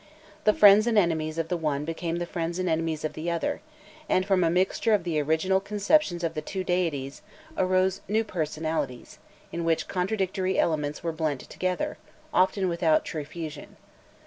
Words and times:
The 0.45 0.53
friends 0.55 0.87
and 0.87 0.97
enemies 0.97 1.37
of 1.37 1.49
the 1.49 1.57
one 1.57 1.85
became 1.85 2.15
the 2.15 2.25
friends 2.25 2.57
and 2.57 2.67
enemies 2.67 3.05
of 3.05 3.13
the 3.13 3.29
other, 3.29 3.61
and 4.09 4.25
from 4.25 4.43
a 4.43 4.49
mixture 4.49 4.95
of 4.95 5.03
the 5.03 5.19
original 5.21 5.59
conceptions 5.59 6.23
of 6.23 6.33
the 6.33 6.41
two 6.41 6.63
deities, 6.63 7.21
arose 7.55 8.01
new 8.07 8.23
personalities, 8.23 9.19
in 9.51 9.63
which 9.63 9.87
contradictory 9.87 10.57
elements 10.57 11.03
were 11.03 11.11
blent 11.13 11.41
together, 11.41 11.99
often 12.33 12.67
without 12.67 13.05
true 13.05 13.25
fusion. 13.25 13.77